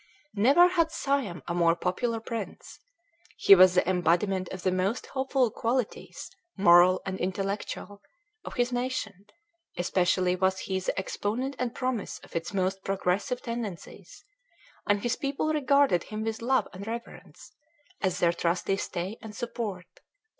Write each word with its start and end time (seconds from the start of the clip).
Never 0.33 0.67
had 0.69 0.91
Siam 0.91 1.43
a 1.47 1.53
more 1.53 1.75
popular 1.75 2.19
prince. 2.19 2.79
He 3.37 3.53
was 3.53 3.75
the 3.75 3.87
embodiment 3.87 4.49
of 4.49 4.63
the 4.63 4.71
most 4.71 5.05
hopeful 5.05 5.51
qualities, 5.51 6.31
moral 6.57 7.03
and 7.05 7.19
intellectual, 7.19 8.01
of 8.43 8.55
his 8.55 8.71
nation; 8.71 9.27
especially 9.77 10.35
was 10.35 10.57
he 10.61 10.79
the 10.79 10.97
exponent 10.97 11.55
and 11.59 11.75
promise 11.75 12.17
of 12.23 12.35
its 12.35 12.51
most 12.51 12.83
progressive 12.83 13.43
tendencies; 13.43 14.25
and 14.89 15.03
his 15.03 15.15
people 15.15 15.53
regarded 15.53 16.05
him 16.05 16.23
with 16.23 16.41
love 16.41 16.67
and 16.73 16.87
reverence, 16.87 17.51
as 18.01 18.17
their 18.17 18.33
trusty 18.33 18.77
stay 18.77 19.19
and 19.21 19.35
support. 19.35 19.85